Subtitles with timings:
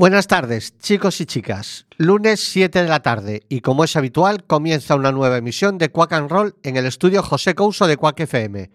[0.00, 1.84] Buenas tardes, chicos y chicas.
[1.98, 6.14] Lunes 7 de la tarde y como es habitual, comienza una nueva emisión de Quack
[6.14, 8.70] and Roll en el estudio José Couso de Quack FM.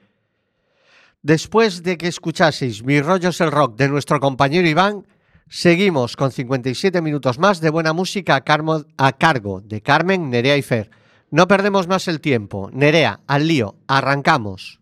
[1.23, 5.07] Después de que escuchaseis Mis rollos el rock de nuestro compañero Iván,
[5.49, 10.61] seguimos con 57 minutos más de buena música a, a cargo de Carmen, Nerea y
[10.61, 10.91] Fer.
[11.31, 12.69] No perdemos más el tiempo.
[12.71, 14.79] Nerea, al lío, arrancamos.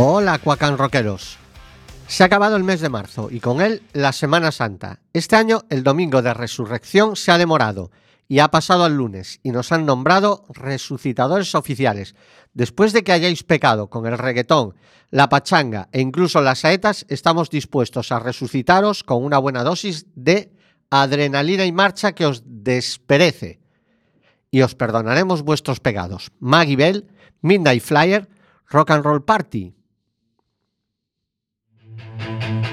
[0.00, 1.38] Hola, Cuacan Rockeros.
[2.06, 5.00] Se ha acabado el mes de marzo y con él la Semana Santa.
[5.12, 7.90] Este año el domingo de resurrección se ha demorado
[8.28, 12.14] y ha pasado al lunes y nos han nombrado resucitadores oficiales.
[12.54, 14.76] Después de que hayáis pecado con el reggaetón,
[15.10, 20.52] la pachanga e incluso las saetas, estamos dispuestos a resucitaros con una buena dosis de
[20.90, 23.58] adrenalina y marcha que os desperece.
[24.52, 26.30] Y os perdonaremos vuestros pecados.
[26.38, 27.08] Maggie Bell,
[27.40, 28.28] Midnight Flyer,
[28.68, 29.74] Rock and Roll Party.
[31.98, 32.67] Thank you.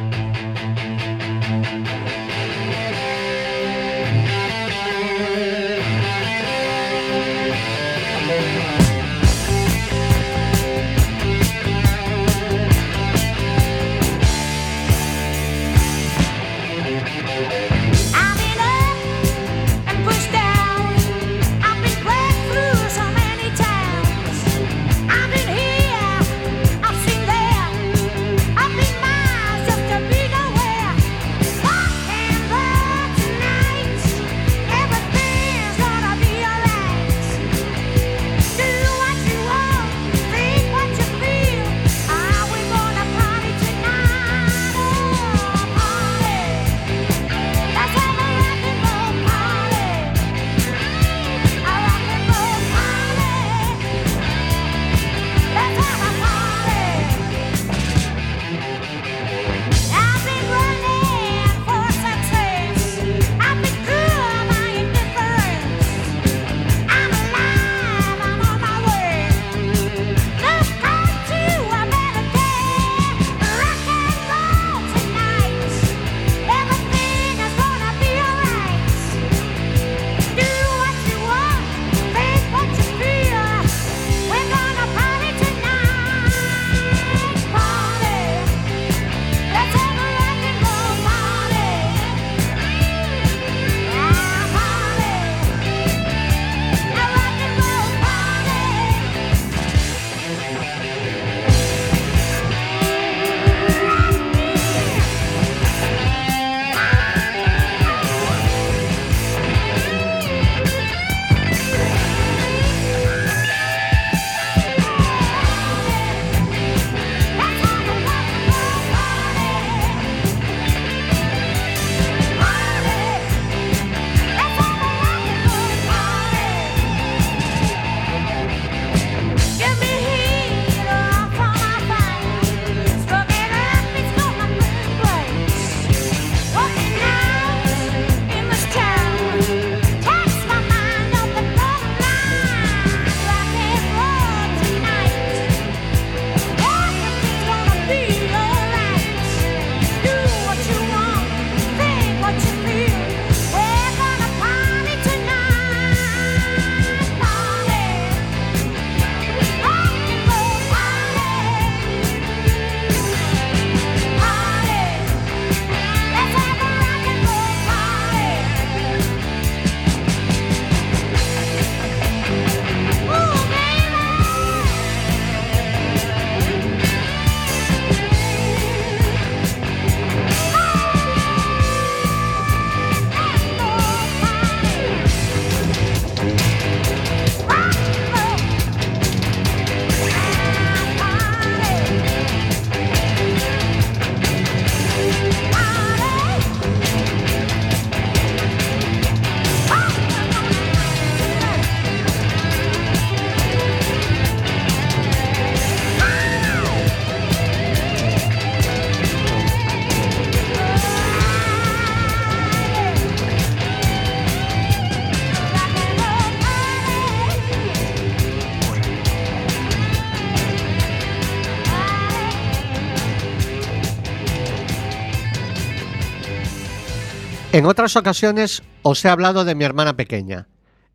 [227.67, 230.47] Otras ocasiones os he hablado de mi hermana pequeña.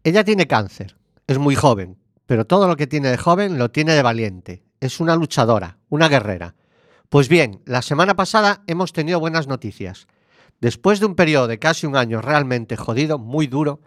[0.04, 0.96] Ella tiene cáncer,
[1.26, 4.62] es muy joven, pero todo lo que tiene de joven lo tiene de valiente.
[4.78, 6.54] Es una luchadora, una guerrera.
[7.08, 10.06] Pues bien, la semana pasada hemos tenido buenas noticias.
[10.60, 13.80] Después de un periodo de casi un año realmente jodido, muy duro,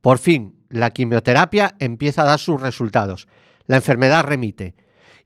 [0.00, 3.26] por fin la quimioterapia empieza a dar sus resultados.
[3.66, 4.76] La enfermedad remite.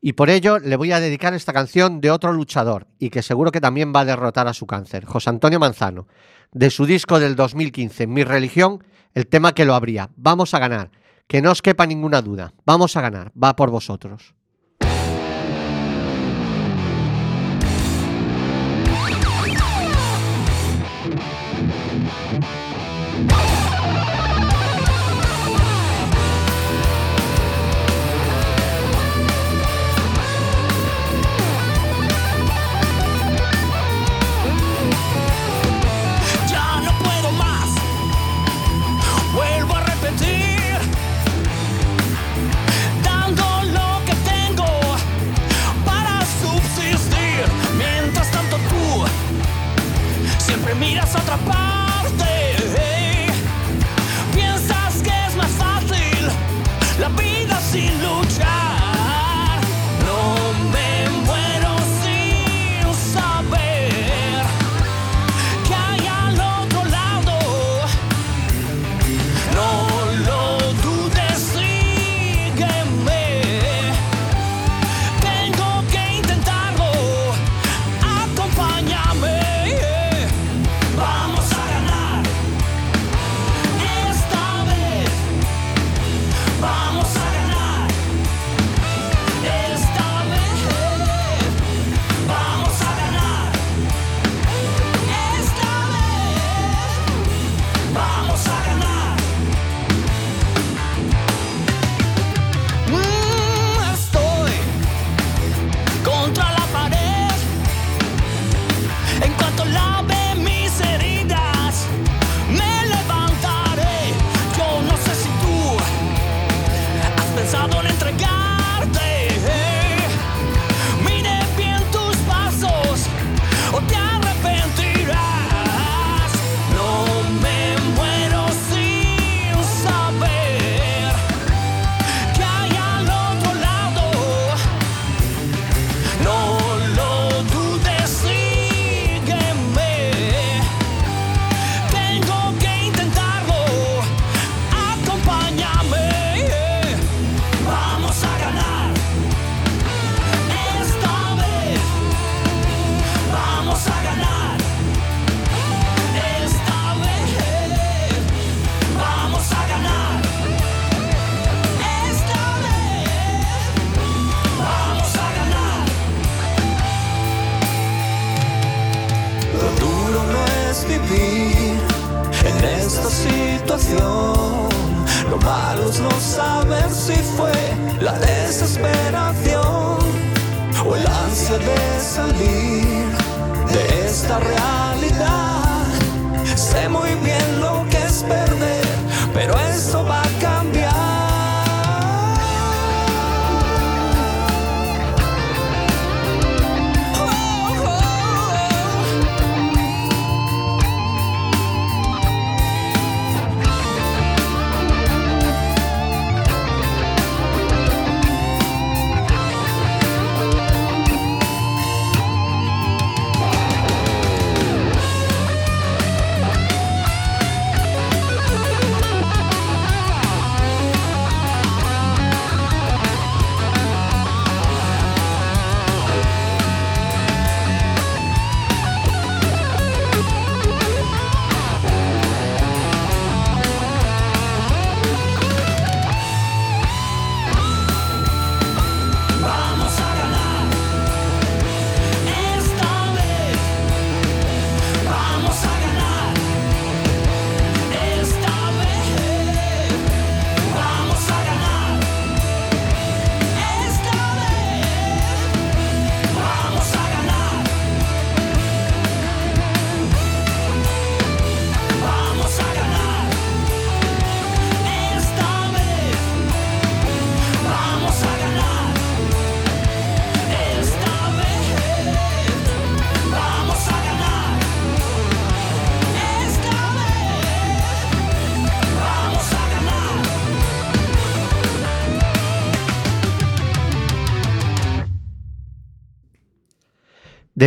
[0.01, 3.53] Y por ello le voy a dedicar esta canción de otro luchador y que seguro
[3.53, 6.09] que también va a derrotar a su cáncer, José Antonio Manzano.
[6.55, 8.85] De su disco del 2015, Mi religión,
[9.15, 10.11] el tema que lo abría.
[10.17, 10.91] Vamos a ganar.
[11.27, 12.53] Que no os quepa ninguna duda.
[12.67, 13.33] Vamos a ganar.
[13.43, 14.35] Va por vosotros.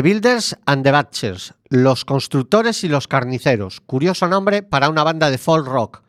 [0.06, 5.40] Builders and the Butchers, Los Constructores y los Carniceros, curioso nombre para una banda de
[5.40, 6.04] folk rock.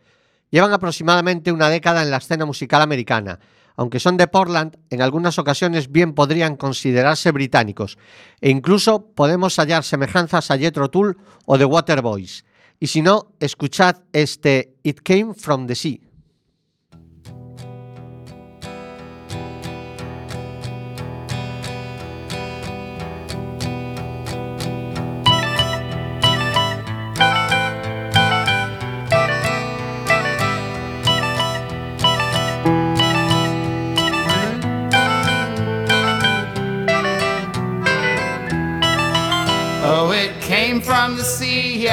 [0.51, 3.41] Llevan aproximadamente una década en la escena musical americana.
[3.75, 7.97] Aunque son de Portland, en algunas ocasiones bien podrían considerarse británicos,
[8.43, 12.45] e incluso podemos hallar semejanzas a Jethro Tull o The Waterboys.
[12.79, 16.06] Y si no, escuchad este It Came From the Sea.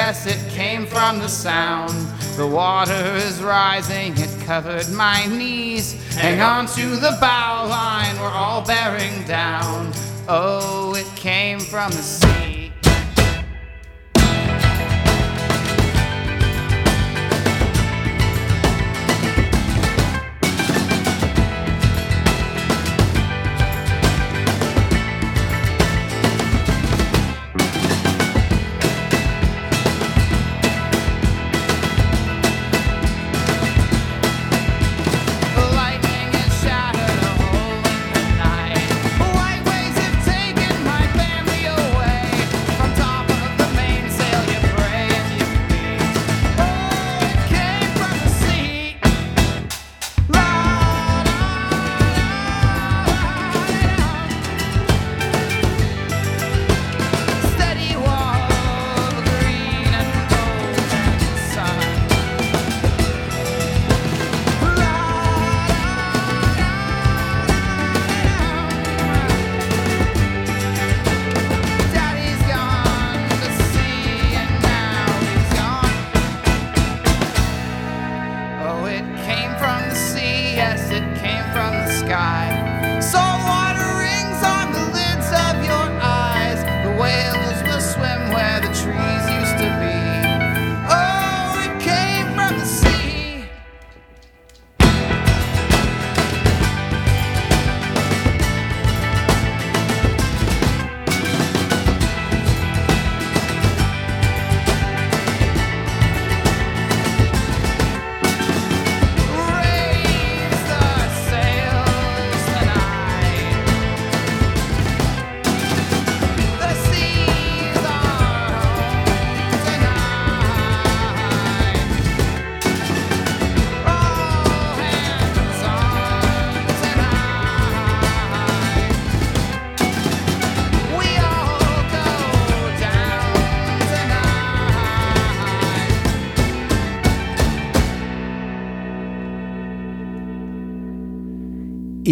[0.06, 1.94] Yes, it came from the sound.
[2.36, 5.94] The water is rising, it covered my knees.
[6.14, 9.92] Hang on to the bow line, we're all bearing down.
[10.28, 12.53] Oh, it came from the sea.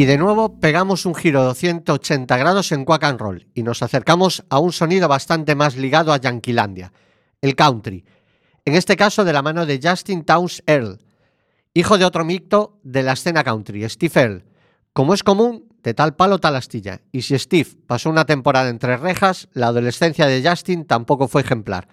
[0.03, 3.85] Y de nuevo pegamos un giro de 180 grados en Quack and Roll y nos
[3.85, 6.93] acercamos a un sonido bastante más ligado a Yanquilandia,
[7.41, 8.05] el country.
[8.65, 10.99] En este caso de la mano de Justin Towns Earl,
[11.73, 14.45] hijo de otro micto de la escena country, Steve Earl.
[14.93, 17.01] Como es común, de tal palo tal astilla.
[17.13, 21.87] Y si Steve pasó una temporada entre rejas, la adolescencia de Justin tampoco fue ejemplar.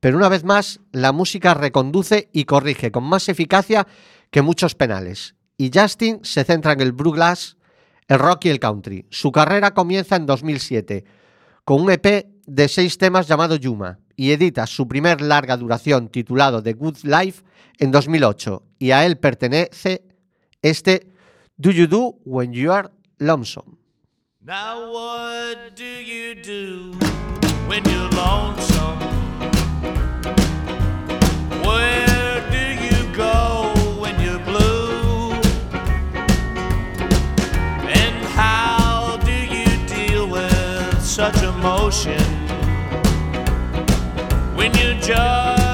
[0.00, 3.86] Pero una vez más, la música reconduce y corrige con más eficacia
[4.30, 5.35] que muchos penales.
[5.56, 7.56] Y Justin se centra en el bluegrass,
[8.08, 9.06] el rock y el country.
[9.10, 11.04] Su carrera comienza en 2007
[11.64, 16.62] con un EP de seis temas llamado Yuma y edita su primer larga duración titulado
[16.62, 17.42] The Good Life
[17.78, 20.04] en 2008 y a él pertenece
[20.62, 21.12] este
[21.56, 23.76] Do You Do When You Are Lonesome.
[41.58, 42.20] Emotion.
[44.56, 45.65] When you're just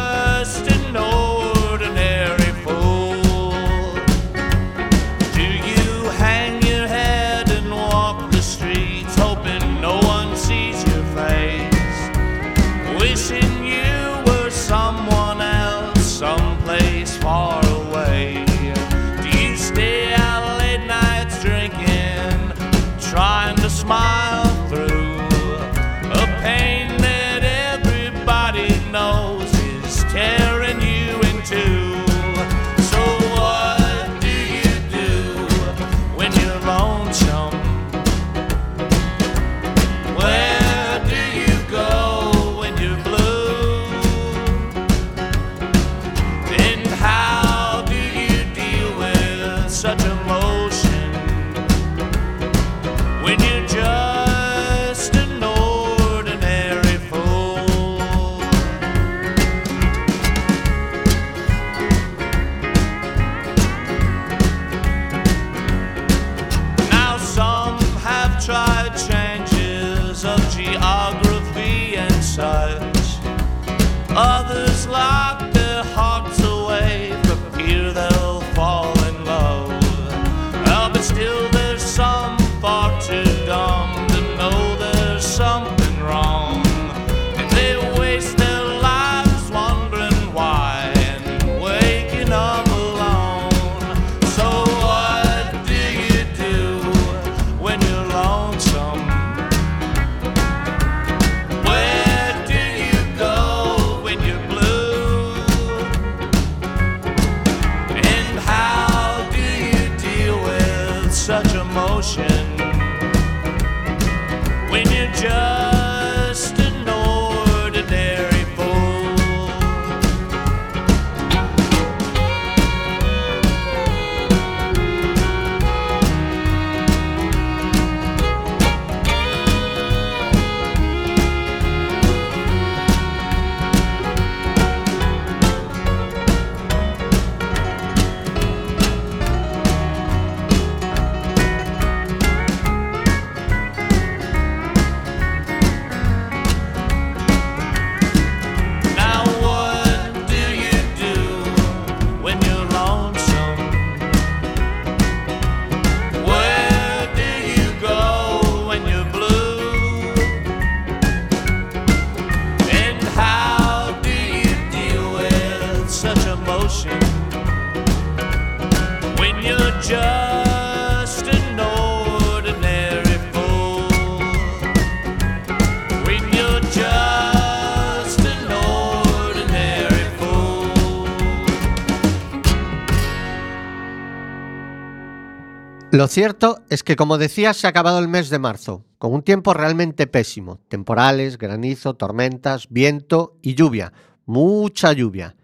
[185.92, 189.20] Lo cierto es que, como decía, se ha acabado el mes de marzo, con un
[189.20, 190.58] tiempo realmente pésimo.
[190.68, 193.92] Temporales, granizo, tormentas, viento y lluvia.
[194.24, 195.36] Mucha lluvia.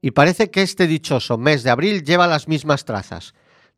[0.00, 3.34] Y parece que este dichoso mes de abril lleva las mismas trazas.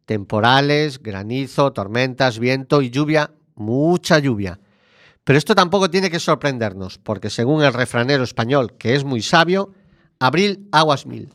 [0.06, 3.32] Temporales, granizo, tormentas, viento y lluvia.
[3.54, 4.58] Mucha lluvia.
[5.24, 9.74] Pero esto tampoco tiene que sorprendernos, porque según el refranero español, que es muy sabio,
[10.18, 11.34] abril aguas mil.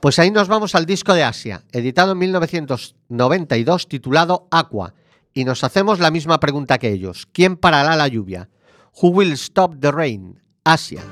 [0.00, 4.94] Pues ahí nos vamos al disco de Asia, editado en 1992 titulado Aqua,
[5.34, 7.26] y nos hacemos la misma pregunta que ellos.
[7.32, 8.48] ¿Quién parará la lluvia?
[9.02, 10.40] Who will stop the rain?
[10.64, 11.02] Asia.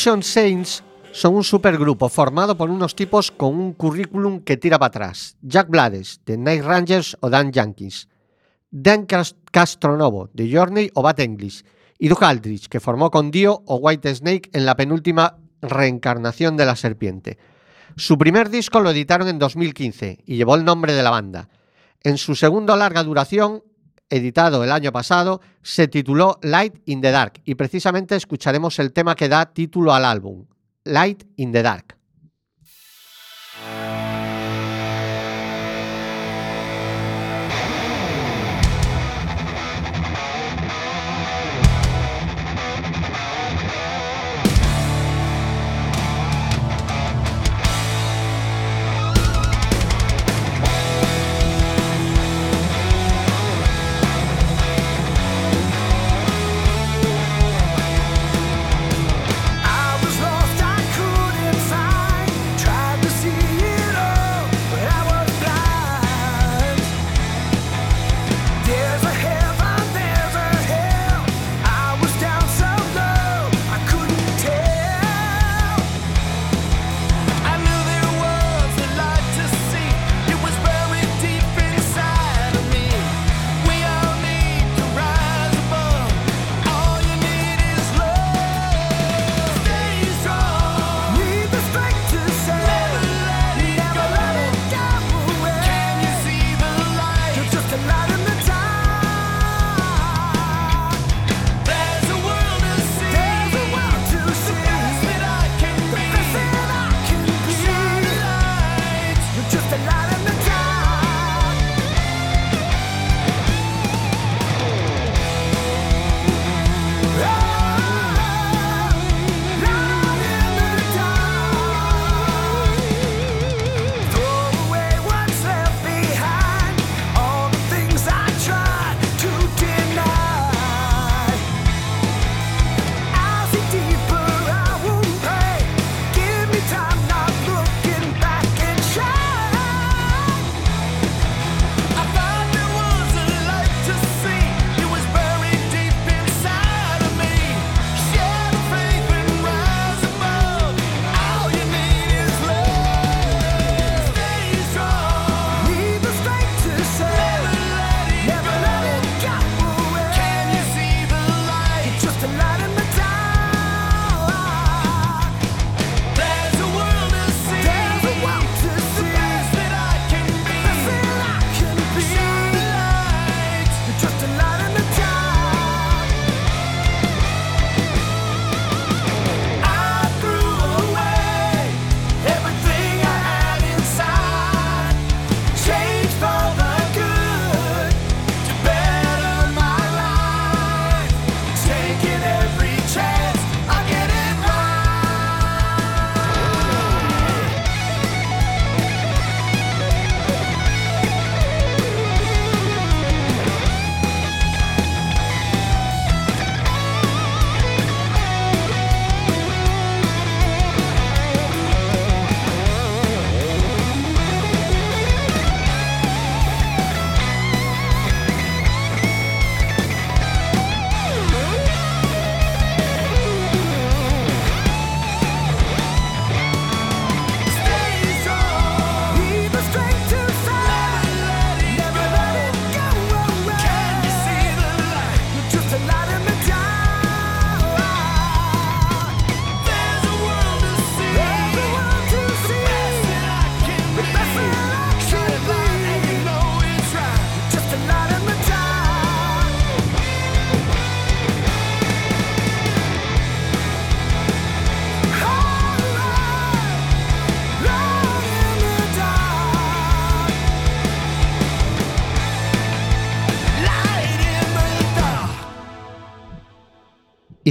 [0.00, 0.82] Saints
[1.12, 5.36] son un supergrupo formado por unos tipos con un currículum que tira para atrás.
[5.42, 8.08] Jack Blades, de Night Rangers o Dan Yankees.
[8.70, 9.06] Dan
[9.50, 11.64] Castronovo, de Journey o Bat English.
[11.98, 16.64] Y Duke Aldrich, que formó con Dio o White Snake en la penúltima reencarnación de
[16.64, 17.36] la serpiente.
[17.96, 21.50] Su primer disco lo editaron en 2015 y llevó el nombre de la banda.
[22.02, 23.62] En su segundo larga duración,
[24.10, 29.14] editado el año pasado, se tituló Light in the Dark y precisamente escucharemos el tema
[29.14, 30.46] que da título al álbum,
[30.84, 31.96] Light in the Dark.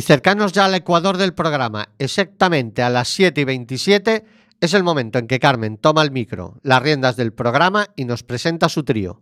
[0.10, 4.26] Cercanos ya al ecuador del programa, exactamente a las 7 y 27,
[4.60, 8.24] es el momento en que Carmen toma el micro, las riendas del programa y nos
[8.24, 9.22] presenta su trío.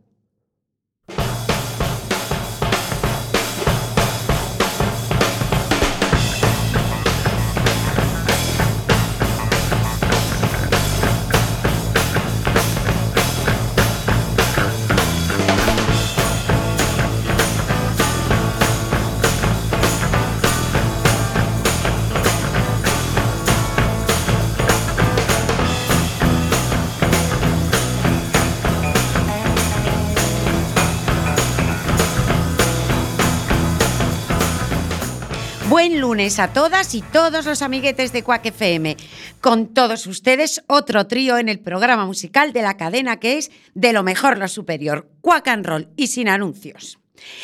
[36.18, 38.98] Lunes a todas y todos los amiguetes de Quack FM.
[39.40, 43.94] Con todos ustedes, otro trío en el programa musical de la cadena que es de
[43.94, 46.98] lo mejor lo superior, Quack and Roll y sin anuncios.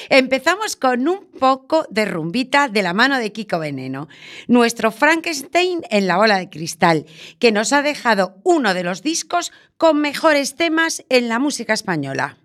[0.09, 4.07] Empezamos con un poco de rumbita de la mano de Kiko Veneno,
[4.47, 7.05] nuestro Frankenstein en la bola de cristal,
[7.37, 12.37] que nos ha dejado uno de los discos con mejores temas en la música española.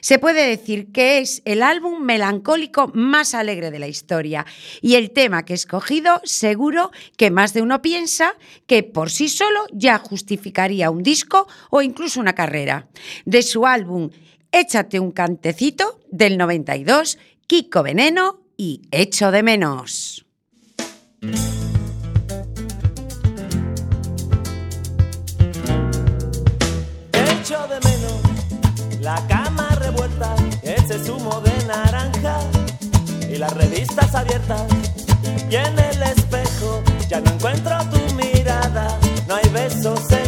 [0.00, 4.46] Se puede decir que es el álbum melancólico más alegre de la historia
[4.80, 8.34] y el tema que he escogido seguro que más de uno piensa
[8.66, 12.88] que por sí solo ya justificaría un disco o incluso una carrera.
[13.24, 14.10] De su álbum
[14.52, 20.24] Échate un cantecito del 92, Kiko Veneno y Echo de menos.
[27.12, 28.26] Echo de menos
[29.00, 29.55] la cama
[30.96, 32.38] ese zumo de naranja
[33.28, 34.62] y las revistas abiertas.
[35.50, 40.25] Y en el espejo ya no encuentro tu mirada, no hay besos en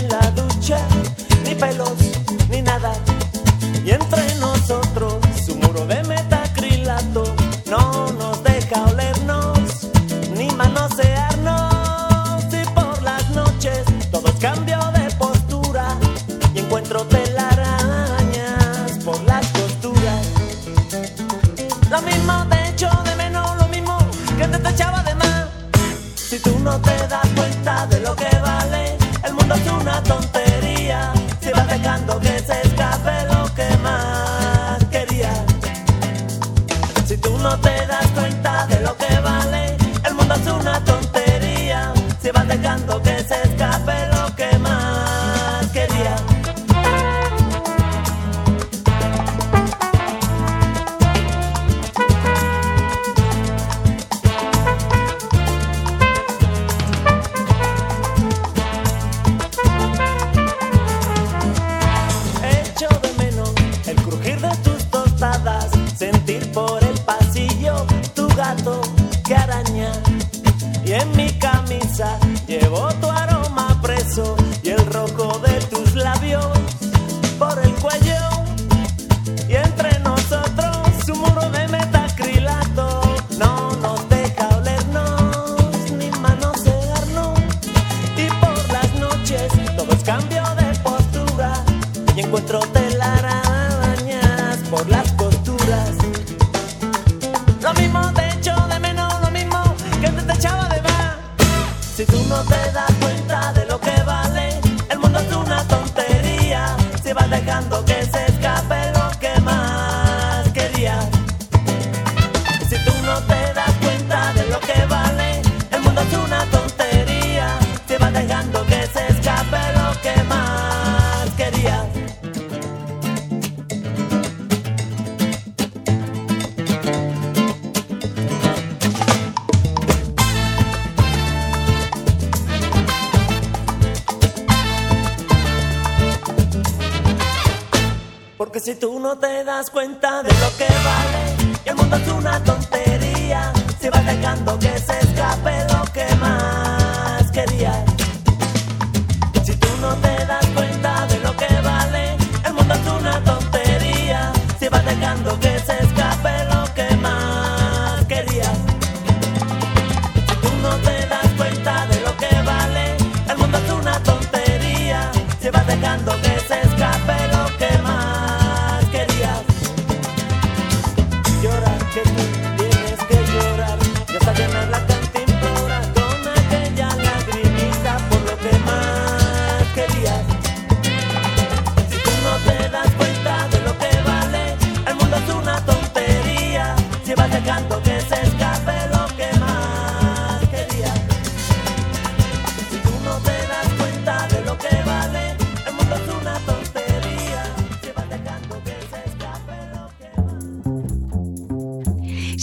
[139.58, 139.97] das cuenta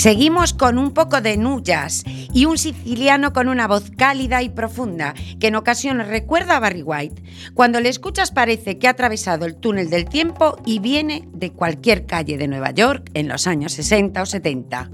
[0.05, 5.15] Seguimos con un poco de nullas y un siciliano con una voz cálida y profunda
[5.39, 7.23] que en ocasiones recuerda a Barry White.
[7.55, 12.05] Cuando le escuchas parece que ha atravesado el túnel del tiempo y viene de cualquier
[12.05, 14.91] calle de Nueva York en los años 60 o 70.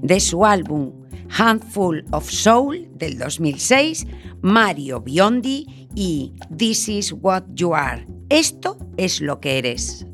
[0.00, 0.92] De su álbum
[1.36, 4.06] Handful of Soul del 2006,
[4.42, 8.06] Mario Biondi y This is what you are.
[8.28, 10.06] Esto es lo que eres.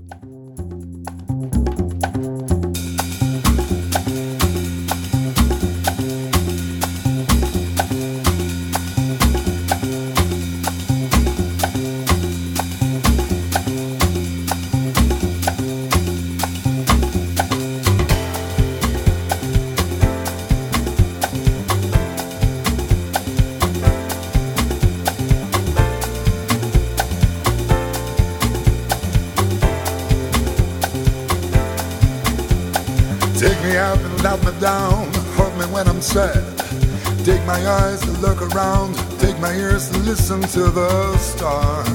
[38.23, 41.89] Look around, take my ears to listen to the stars.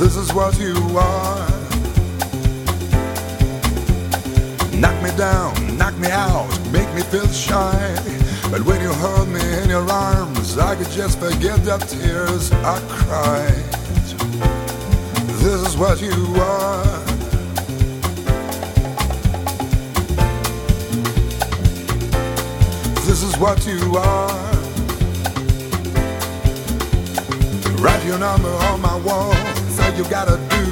[0.00, 1.48] This is what you are.
[4.72, 7.94] Knock me down, knock me out, make me feel shy.
[8.50, 12.80] But when you hold me in your arms, I could just forget the tears I
[12.88, 13.64] cried.
[15.42, 17.13] This is what you are.
[23.14, 24.52] This is what you are.
[27.78, 29.32] Write your number on my wall.
[29.70, 30.64] Say you gotta do.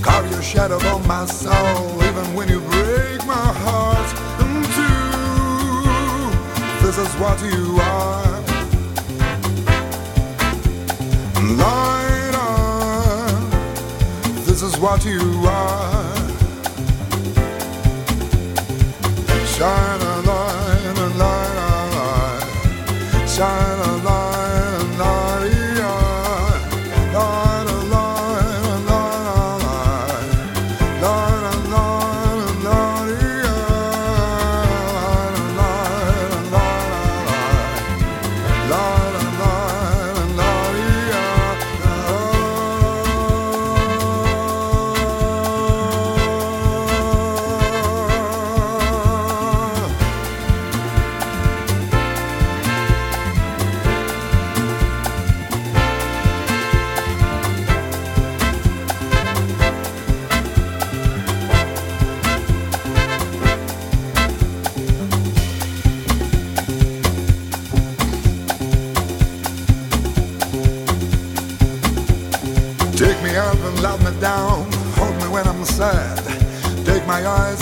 [0.00, 6.30] Carve your shadow on my soul, even when you break my heart in two.
[6.86, 8.40] This is what you are.
[11.58, 13.50] Light on.
[14.44, 16.14] This is what you are.
[19.46, 20.09] Shine
[23.40, 24.29] Shine a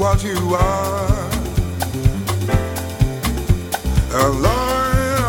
[0.00, 1.30] what you are.
[4.14, 5.28] A liar.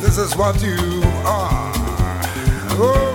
[0.00, 1.72] This is what you are.
[2.76, 3.13] Oh,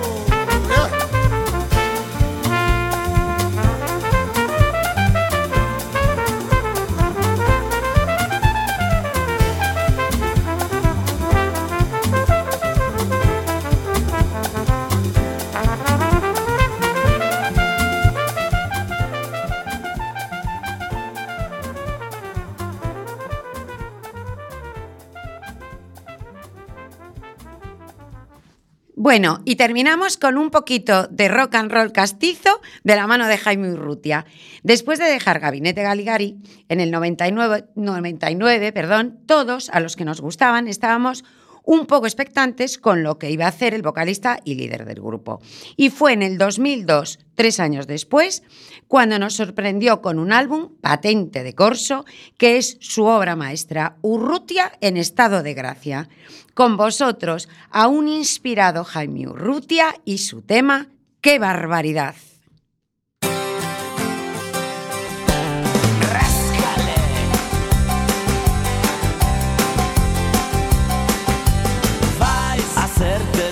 [29.10, 33.40] Bueno, y terminamos con un poquito de rock and roll castizo de la mano de
[33.40, 34.28] Jaime Urrutia.
[34.62, 36.38] Después de dejar Gabinete Galigari,
[36.68, 41.26] en el 99, 99 perdón, todos a los que nos gustaban estábamos
[41.64, 45.42] un poco expectantes con lo que iba a hacer el vocalista y líder del grupo.
[45.76, 48.44] Y fue en el 2002, tres años después,
[48.88, 52.06] cuando nos sorprendió con un álbum, Patente de Corso,
[52.38, 56.10] que es su obra maestra, Urrutia en estado de gracia.
[56.54, 60.88] Con vosotros, a un inspirado Jaime Urrutia y su tema,
[61.22, 62.16] ¡Qué barbaridad!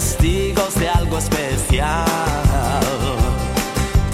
[0.07, 2.05] Testigos de algo especial.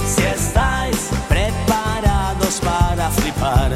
[0.06, 0.98] Si estáis
[1.30, 3.72] preparados para flipar,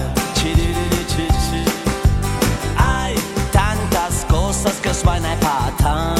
[2.77, 3.15] hay
[3.51, 6.15] tantas cosas que os van a empatar.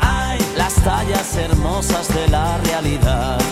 [0.00, 3.49] Hay las tallas hermosas de la realidad.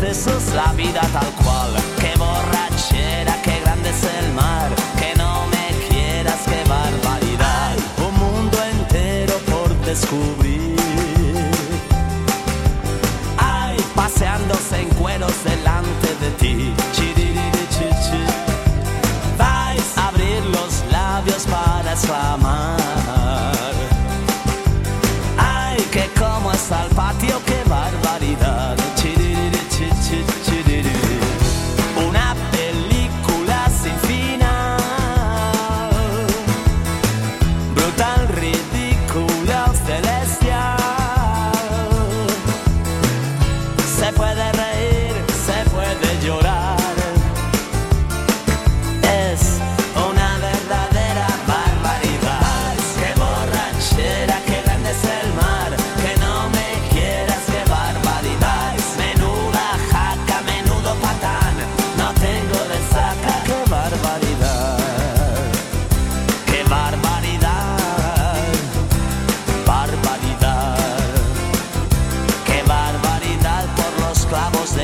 [0.00, 1.70] Excesos, la vida tal cual.
[1.98, 4.70] Qué borrachera, qué grande es el mar.
[4.98, 7.76] Que no me quieras, qué barbaridad.
[8.06, 10.76] Un mundo entero por descubrir.
[13.36, 16.87] Ay, paseándose en cueros delante de ti.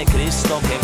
[0.04, 0.83] Cristo que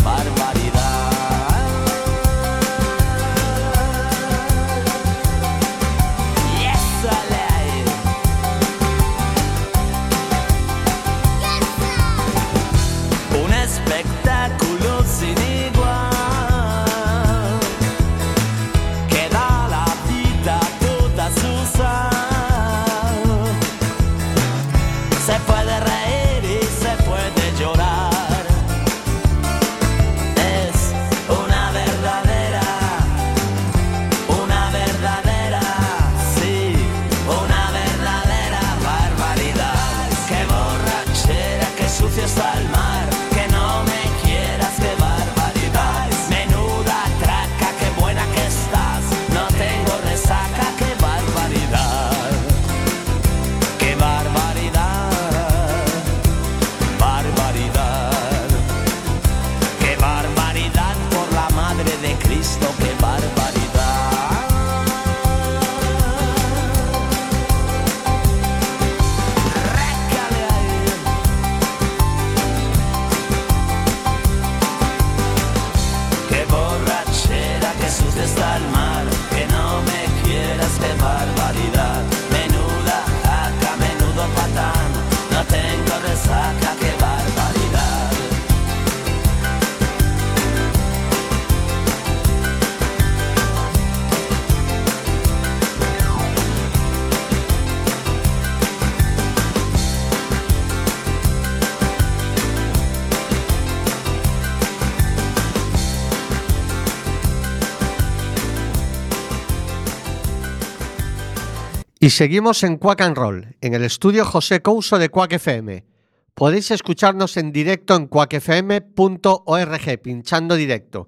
[112.03, 115.85] Y seguimos en Quack and Roll, en el estudio José Couso de Quack FM.
[116.33, 121.07] Podéis escucharnos en directo en quackfm.org, pinchando directo.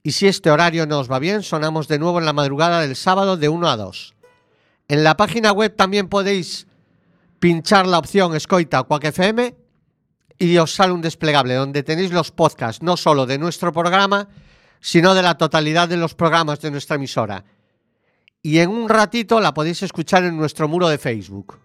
[0.00, 2.94] Y si este horario no os va bien, sonamos de nuevo en la madrugada del
[2.94, 4.14] sábado de 1 a 2.
[4.86, 6.68] En la página web también podéis
[7.40, 9.56] pinchar la opción Escoita Quack FM
[10.38, 14.28] y os sale un desplegable donde tenéis los podcasts no solo de nuestro programa,
[14.78, 17.44] sino de la totalidad de los programas de nuestra emisora.
[18.42, 21.58] Y en un ratito la podéis escuchar en nuestro muro de Facebook.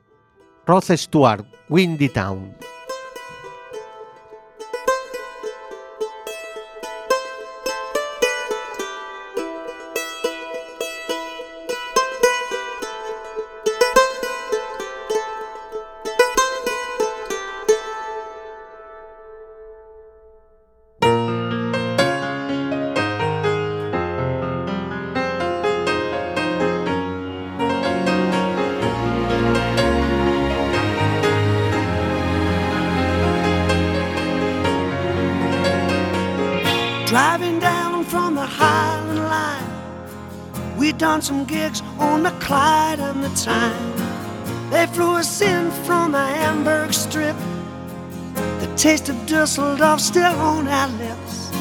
[0.66, 2.58] Rod Stewart, Windy Town.
[41.46, 44.70] Gigs on the Clyde and the Tyne.
[44.70, 47.36] They flew us in from the Hamburg Strip.
[48.60, 51.52] The taste of Dusseldorf still on our lips.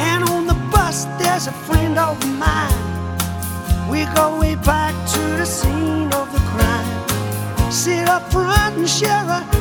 [0.00, 3.88] And on the bus, there's a friend of mine.
[3.88, 7.70] We go way back to the scene of the crime.
[7.70, 9.51] Sit up front and share a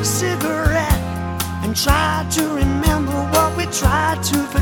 [1.84, 4.61] try to remember what we tried to forget.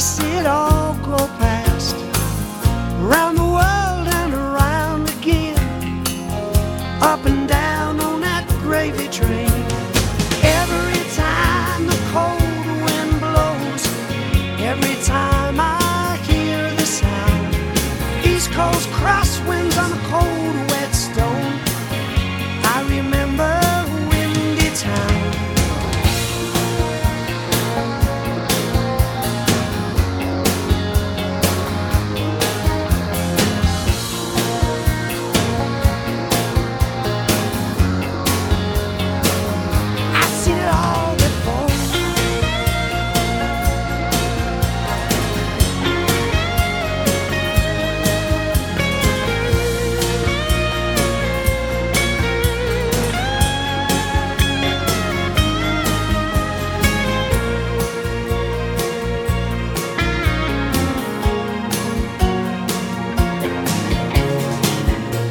[0.00, 1.57] see it all, go back.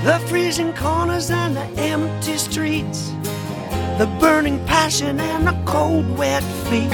[0.08, 3.12] The freezing corners and the empty streets
[3.98, 6.90] the burning passion and the cold wet feet.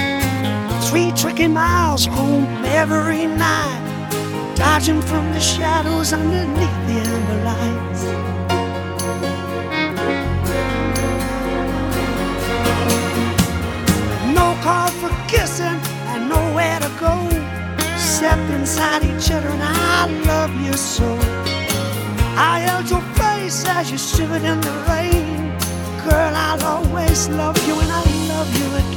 [0.89, 8.03] Three tricky miles home every night, dodging from the shadows underneath the amber lights.
[14.33, 15.79] No call for kissing
[16.13, 17.13] and nowhere to go,
[17.93, 21.42] except inside each other, and I love you so.
[22.45, 25.57] I held your face as you shivered in the rain.
[26.03, 28.92] Girl, I'll always love you and I love you again.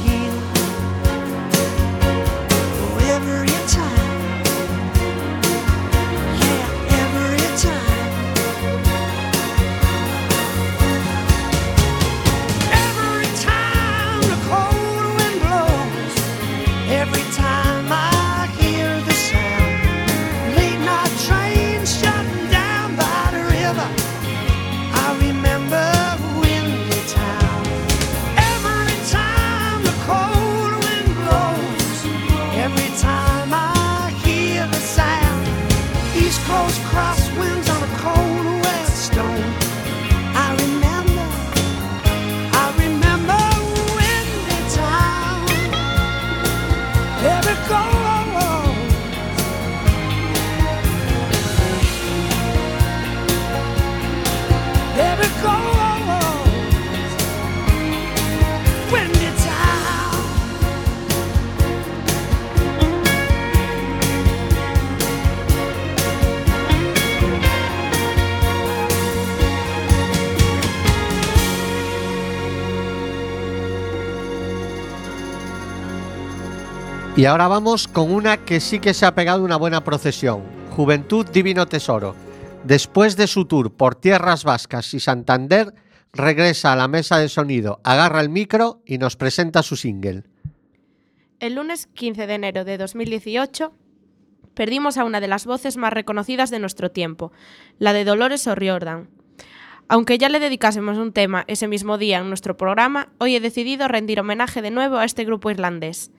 [77.17, 80.43] Y ahora vamos con una que sí que se ha pegado una buena procesión.
[80.75, 82.13] Juventud Divino Tesoro.
[82.63, 85.73] Después de su tour por tierras vascas y Santander,
[86.13, 90.25] regresa a la mesa de sonido, agarra el micro y nos presenta su single.
[91.39, 93.73] El lunes 15 de enero de 2018
[94.53, 97.31] perdimos a una de las voces más reconocidas de nuestro tiempo,
[97.79, 99.09] la de Dolores O'Riordan.
[99.87, 103.87] Aunque ya le dedicásemos un tema ese mismo día en nuestro programa, hoy he decidido
[103.87, 106.11] rendir homenaje de nuevo a este grupo irlandés.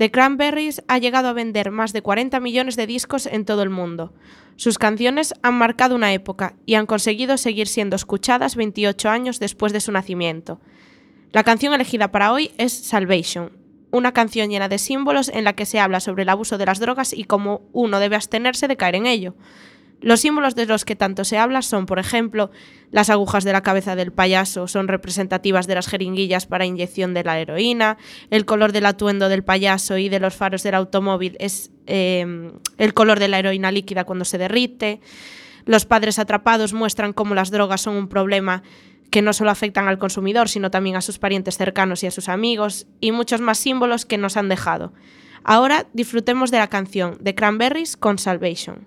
[0.00, 3.68] The Cranberries ha llegado a vender más de 40 millones de discos en todo el
[3.68, 4.14] mundo.
[4.56, 9.74] Sus canciones han marcado una época y han conseguido seguir siendo escuchadas 28 años después
[9.74, 10.58] de su nacimiento.
[11.32, 13.52] La canción elegida para hoy es Salvation,
[13.90, 16.80] una canción llena de símbolos en la que se habla sobre el abuso de las
[16.80, 19.34] drogas y cómo uno debe abstenerse de caer en ello.
[20.00, 22.50] Los símbolos de los que tanto se habla son, por ejemplo,
[22.90, 27.22] las agujas de la cabeza del payaso son representativas de las jeringuillas para inyección de
[27.22, 27.98] la heroína,
[28.30, 32.94] el color del atuendo del payaso y de los faros del automóvil es eh, el
[32.94, 35.00] color de la heroína líquida cuando se derrite,
[35.66, 38.62] los padres atrapados muestran cómo las drogas son un problema
[39.10, 42.28] que no solo afectan al consumidor, sino también a sus parientes cercanos y a sus
[42.28, 44.92] amigos, y muchos más símbolos que nos han dejado.
[45.42, 48.86] Ahora disfrutemos de la canción de Cranberries con Salvation.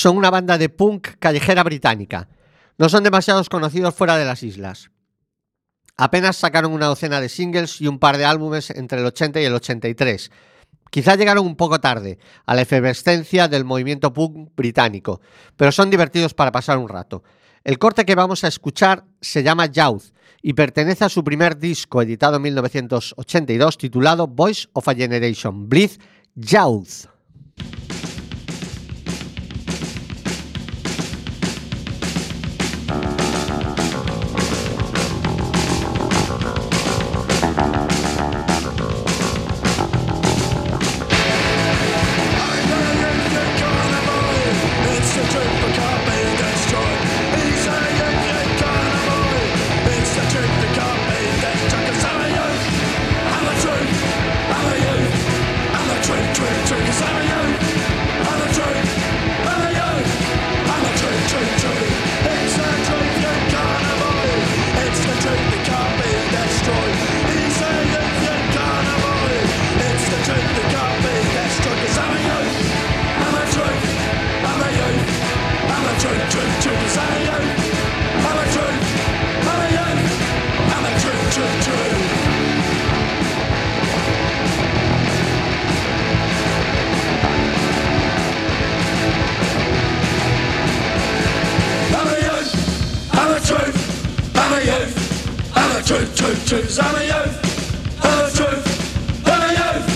[0.00, 2.26] Son una banda de punk callejera británica.
[2.78, 4.90] No son demasiados conocidos fuera de las islas.
[5.94, 9.44] Apenas sacaron una docena de singles y un par de álbumes entre el 80 y
[9.44, 10.30] el 83.
[10.88, 15.20] Quizá llegaron un poco tarde a la efervescencia del movimiento punk británico,
[15.58, 17.22] pero son divertidos para pasar un rato.
[17.62, 22.00] El corte que vamos a escuchar se llama Youth y pertenece a su primer disco
[22.00, 25.98] editado en 1982 titulado Voice of a Generation, Breathe
[26.36, 27.06] Youth.
[95.90, 96.78] Truth, truth, truth.
[96.80, 97.34] I'm a youth.
[98.06, 98.62] I'm a truth.
[99.26, 99.86] I'm a youth.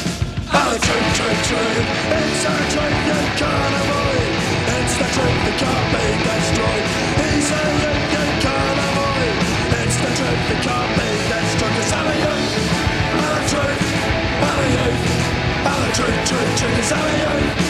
[0.51, 1.87] I'm a truth, truth, truth.
[2.19, 4.33] It's a truth you can't avoid.
[4.75, 6.87] It's the truth that can't be destroyed.
[7.23, 9.35] He's a youth you can't avoid.
[9.79, 11.75] It's the truth that can't be destroyed.
[11.79, 12.55] 'Cause I'm a youth.
[13.15, 13.87] I'm a truth.
[14.49, 15.03] I'm a youth.
[15.71, 16.93] I'm a truth, truth, truth.
[16.93, 17.64] I'm a youth.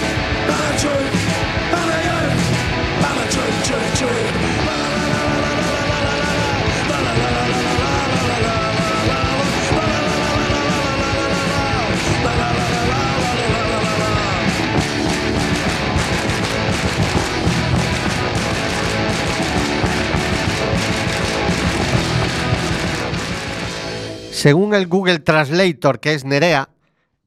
[24.45, 26.69] Según el Google Translator, que es Nerea,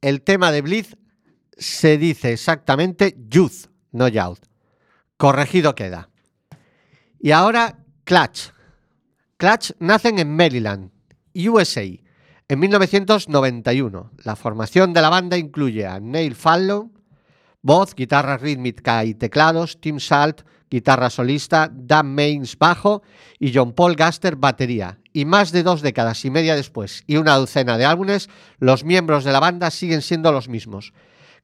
[0.02, 0.96] el tema de Blitz
[1.58, 4.42] se dice exactamente Youth, no Youth.
[5.18, 6.10] Corregido queda.
[7.20, 8.52] Y ahora Clutch.
[9.38, 10.92] Clutch nacen en Maryland,
[11.34, 14.12] USA, en 1991.
[14.24, 16.94] La formación de la banda incluye a Neil Fallon,
[17.64, 23.04] voz, guitarra rítmica y teclados, Tim Salt, guitarra solista, Dan Mains, bajo
[23.40, 25.00] y John Paul Gaster, batería.
[25.14, 29.24] Y más de dos décadas y media después y una docena de álbumes, los miembros
[29.24, 30.94] de la banda siguen siendo los mismos.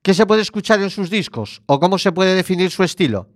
[0.01, 1.61] ¿Qué se puede escuchar en sus discos?
[1.65, 3.30] ¿O cómo se puede definir su estilo?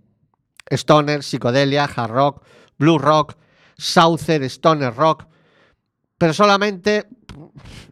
[0.70, 2.44] Stoner, psicodelia, hard rock,
[2.78, 3.36] blue rock,
[3.78, 5.26] Souther, stoner rock.
[6.18, 7.06] Pero solamente,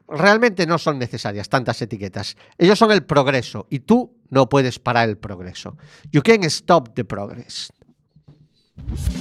[0.09, 2.37] realmente no son necesarias tantas etiquetas.
[2.59, 5.77] Ellos son el progreso y tú no puedes parar el progreso.
[6.13, 7.73] You can't stop the progress.
[8.79, 9.16] Thank you.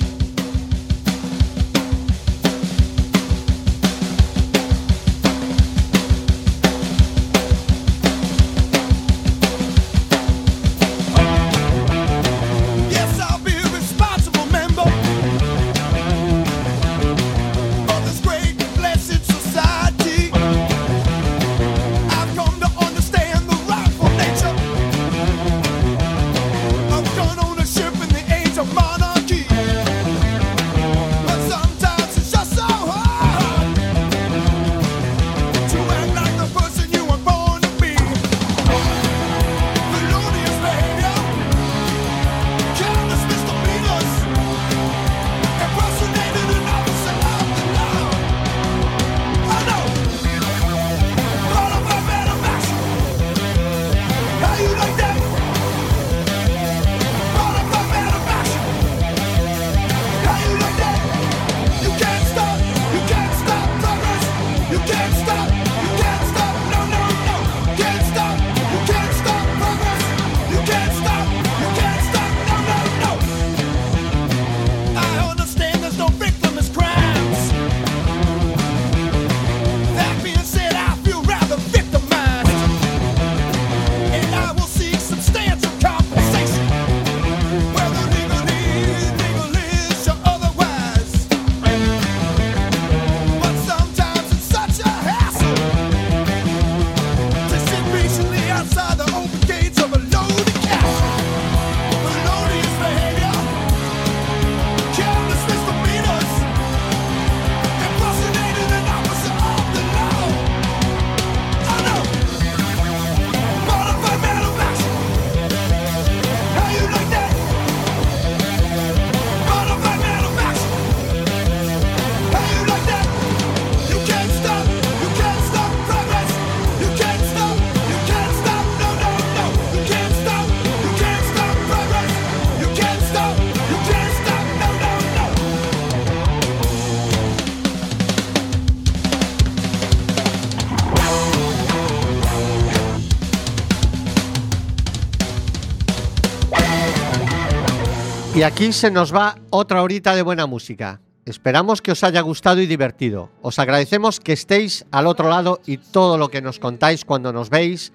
[148.45, 151.01] Aquí se nos va otra horita de buena música.
[151.25, 153.31] Esperamos que os haya gustado y divertido.
[153.41, 157.49] Os agradecemos que estéis al otro lado y todo lo que nos contáis cuando nos
[157.49, 157.91] veis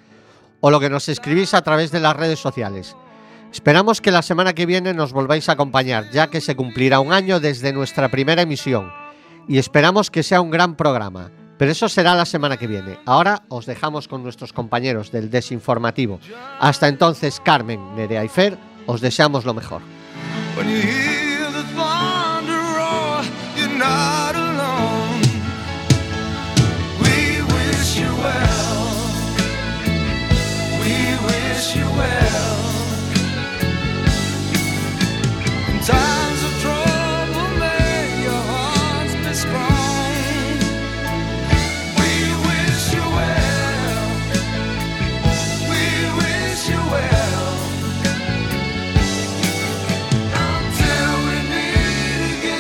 [0.60, 2.96] o lo que nos escribís a través de las redes sociales.
[3.52, 7.12] Esperamos que la semana que viene nos volváis a acompañar, ya que se cumplirá un
[7.12, 8.90] año desde nuestra primera emisión.
[9.46, 11.30] Y esperamos que sea un gran programa.
[11.58, 12.98] Pero eso será la semana que viene.
[13.06, 16.18] Ahora os dejamos con nuestros compañeros del Desinformativo.
[16.58, 19.82] Hasta entonces, Carmen, Nerea y Fer, os deseamos lo mejor.
[20.56, 21.19] when you hear